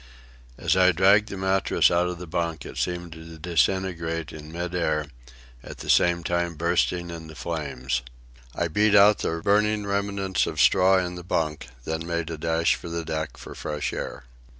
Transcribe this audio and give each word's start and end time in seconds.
As 0.57 0.75
I 0.75 0.91
dragged 0.93 1.29
the 1.29 1.37
mattress 1.37 1.91
out 1.91 2.07
of 2.07 2.17
the 2.17 2.25
bunk 2.25 2.65
it 2.65 2.79
seemed 2.79 3.11
to 3.13 3.37
disintegrate 3.37 4.33
in 4.33 4.51
mid 4.51 4.73
air, 4.73 5.05
at 5.61 5.77
the 5.77 5.91
same 5.91 6.23
time 6.23 6.55
bursting 6.55 7.11
into 7.11 7.35
flames. 7.35 8.01
I 8.55 8.67
beat 8.67 8.95
out 8.95 9.19
the 9.19 9.39
burning 9.43 9.85
remnants 9.85 10.47
of 10.47 10.59
straw 10.59 10.97
in 10.97 11.13
the 11.13 11.23
bunk, 11.23 11.67
then 11.85 12.07
made 12.07 12.31
a 12.31 12.37
dash 12.39 12.73
for 12.73 12.89
the 12.89 13.05
deck 13.05 13.37
for 13.37 13.53
fresh 13.53 13.93
air. 13.93 14.23